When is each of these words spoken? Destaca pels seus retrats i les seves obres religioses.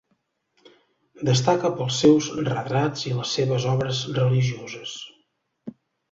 Destaca 1.27 1.69
pels 1.81 1.99
seus 2.03 2.29
retrats 2.47 3.03
i 3.09 3.13
les 3.17 3.33
seves 3.39 3.67
obres 3.73 3.99
religioses. 4.15 4.95